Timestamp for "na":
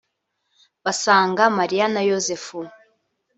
1.93-2.01